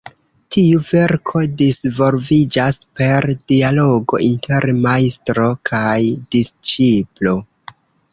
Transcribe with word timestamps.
Tiu 0.53 0.79
verko 0.85 1.41
disvolviĝas 1.57 2.79
per 2.99 3.27
dialogo 3.51 4.21
inter 4.29 4.65
majstro 4.87 5.47
kaj 5.71 5.99
disĉiplo. 6.37 7.37